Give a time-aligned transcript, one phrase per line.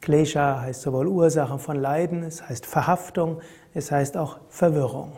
[0.00, 3.40] Klesha heißt sowohl Ursache von Leiden, es heißt Verhaftung,
[3.72, 5.12] es heißt auch Verwirrung.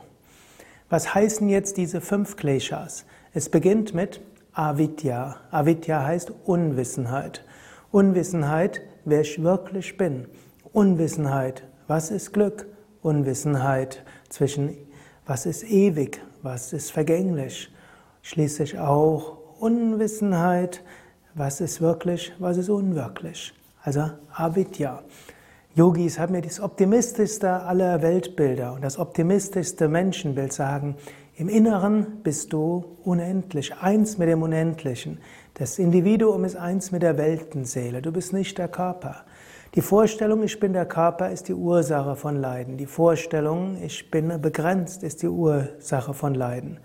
[0.91, 3.05] Was heißen jetzt diese fünf Kleshas?
[3.33, 4.21] Es beginnt mit
[4.53, 5.37] Avidya.
[5.51, 7.45] Avidya heißt Unwissenheit.
[7.91, 10.27] Unwissenheit, wer ich wirklich bin.
[10.75, 12.67] Unwissenheit, was ist Glück?
[13.01, 14.77] Unwissenheit zwischen
[15.25, 17.73] was ist ewig, was ist vergänglich.
[18.23, 20.83] Schließlich auch Unwissenheit,
[21.35, 23.55] was ist wirklich, was ist unwirklich.
[23.85, 25.05] Also Avidya.
[25.77, 30.97] Yogis haben mir das optimistischste aller Weltbilder und das optimistischste Menschenbild sagen,
[31.37, 35.19] im Inneren bist du unendlich, eins mit dem Unendlichen.
[35.55, 39.25] Das Individuum ist eins mit der Weltenseele, du bist nicht der Körper.
[39.75, 42.77] Die Vorstellung, ich bin der Körper, ist die Ursache von Leiden.
[42.77, 46.79] Die Vorstellung, ich bin begrenzt, ist die Ursache von Leiden.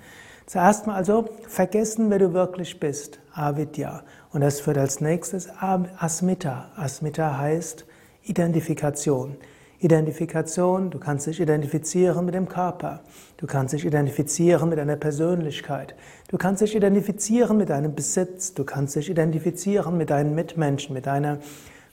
[0.47, 4.01] Zuerst mal also vergessen, wer du wirklich bist, Avidya.
[4.31, 6.71] Und das führt als nächstes Asmita.
[6.75, 7.85] Asmita heißt
[8.23, 9.37] Identifikation.
[9.81, 13.01] Identifikation, du kannst dich identifizieren mit dem Körper,
[13.37, 15.95] du kannst dich identifizieren mit deiner Persönlichkeit,
[16.27, 21.05] du kannst dich identifizieren mit deinem Besitz, du kannst dich identifizieren mit deinen Mitmenschen, mit
[21.05, 21.37] deiner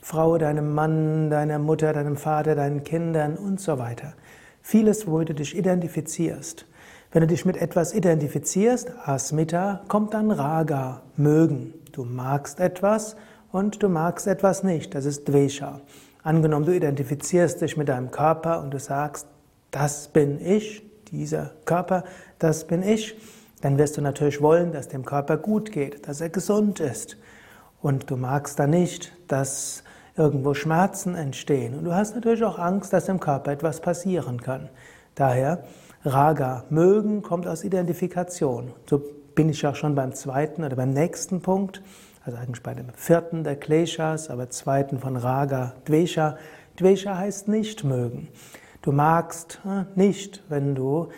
[0.09, 4.13] Frau, deinem Mann, deiner Mutter, deinem Vater, deinen Kindern und so weiter.
[4.61, 6.65] Vieles, womit du dich identifizierst.
[7.11, 11.73] Wenn du dich mit etwas identifizierst, Asmita, kommt dann Raga, mögen.
[11.91, 13.17] Du magst etwas
[13.51, 14.95] und du magst etwas nicht.
[14.95, 15.81] Das ist Dvesha.
[16.23, 19.27] Angenommen, du identifizierst dich mit deinem Körper und du sagst,
[19.71, 22.05] das bin ich, dieser Körper,
[22.39, 23.17] das bin ich,
[23.59, 27.17] dann wirst du natürlich wollen, dass dem Körper gut geht, dass er gesund ist.
[27.81, 29.83] Und du magst da nicht, dass
[30.17, 31.77] irgendwo Schmerzen entstehen.
[31.77, 34.69] Und du hast natürlich auch Angst, dass im Körper etwas passieren kann.
[35.15, 35.63] Daher,
[36.03, 38.73] Raga, mögen kommt aus Identifikation.
[38.89, 39.01] So
[39.35, 41.81] bin ich auch schon beim zweiten oder beim nächsten Punkt,
[42.25, 46.37] also eigentlich bei dem vierten der Kleshas, aber zweiten von Raga, Dvesha.
[46.77, 48.27] Dvesha heißt nicht mögen.
[48.81, 51.09] Du magst äh, nicht, wenn du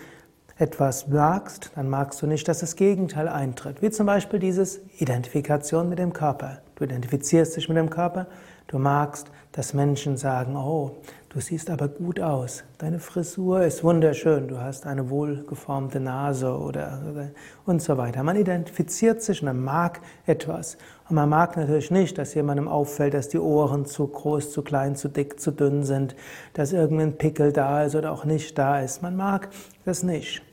[0.57, 3.81] etwas magst, dann magst du nicht, dass das Gegenteil eintritt.
[3.81, 6.61] Wie zum Beispiel dieses Identifikation mit dem Körper.
[6.79, 8.25] Du identifizierst dich mit dem Körper,
[8.69, 10.97] Du magst, dass Menschen sagen, oh,
[11.29, 17.31] du siehst aber gut aus, deine Frisur ist wunderschön, du hast eine wohlgeformte Nase oder
[17.65, 18.21] und so weiter.
[18.21, 20.77] Man identifiziert sich und man mag etwas.
[21.09, 24.95] Und man mag natürlich nicht, dass jemandem auffällt, dass die Ohren zu groß, zu klein,
[24.95, 26.15] zu dick, zu dünn sind,
[26.53, 29.01] dass irgendein Pickel da ist oder auch nicht da ist.
[29.01, 29.49] Man mag
[29.83, 30.43] das nicht.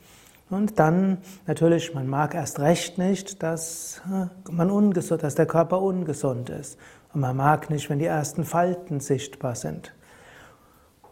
[0.49, 5.81] Und dann natürlich, man mag erst recht nicht, dass, äh, man ungesund, dass der Körper
[5.81, 6.77] ungesund ist.
[7.13, 9.93] Und man mag nicht, wenn die ersten Falten sichtbar sind.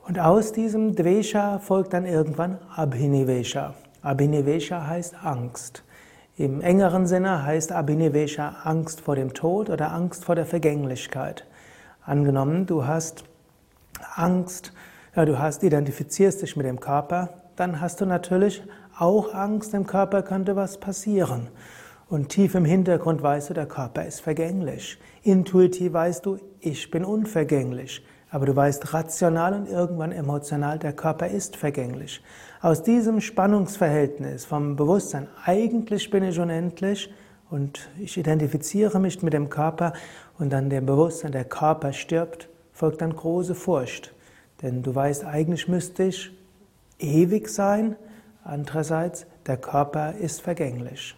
[0.08, 3.74] Und aus diesem Dvesha folgt dann irgendwann Abhinivesha.
[4.04, 5.84] Abhinivesha heißt Angst.
[6.38, 11.46] Im engeren Sinne heißt Abhinivesha Angst vor dem Tod oder Angst vor der Vergänglichkeit.
[12.06, 13.24] Angenommen, du hast
[14.16, 14.74] Angst,
[15.16, 18.62] ja, du hast, identifizierst dich mit dem Körper, dann hast du natürlich
[18.98, 21.48] auch Angst, dem Körper könnte was passieren.
[22.08, 24.98] Und tief im Hintergrund weißt du, der Körper ist vergänglich.
[25.24, 28.06] Intuitiv weißt du, ich bin unvergänglich.
[28.30, 32.22] Aber du weißt rational und irgendwann emotional, der Körper ist vergänglich.
[32.62, 37.14] Aus diesem Spannungsverhältnis vom Bewusstsein, eigentlich bin ich unendlich
[37.50, 39.94] und ich identifiziere mich mit dem Körper
[40.38, 44.14] und dann dem Bewusstsein, der Körper stirbt, folgt dann große Furcht.
[44.62, 46.32] Denn du weißt, eigentlich müsste ich
[47.00, 47.96] ewig sein,
[48.46, 51.16] andererseits, der Körper ist vergänglich.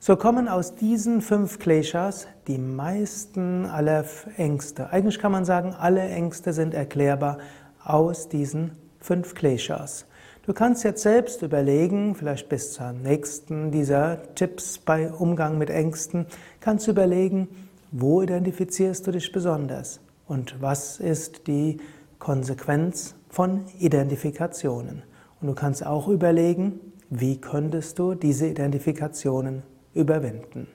[0.00, 4.04] So kommen aus diesen fünf Kleshas die meisten aller
[4.36, 4.90] Ängste.
[4.90, 7.38] Eigentlich kann man sagen, alle Ängste sind erklärbar
[7.82, 10.06] aus diesen fünf Kleshas.
[10.46, 16.26] Du kannst jetzt selbst überlegen, vielleicht bis zur nächsten dieser Tipps bei Umgang mit Ängsten,
[16.60, 17.48] kannst du überlegen,
[17.90, 21.78] wo identifizierst du dich besonders und was ist die
[22.18, 25.02] Konsequenz von Identifikationen.
[25.44, 26.80] Und du kannst auch überlegen,
[27.10, 29.62] wie könntest du diese Identifikationen
[29.92, 30.68] überwinden.